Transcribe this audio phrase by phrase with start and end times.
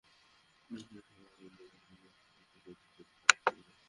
[0.69, 3.73] Match শেষে সংবাদ সম্মেলনে এসেই জানিয়ে দিয়েছেন কোচ হিসেবে থাকছেন না।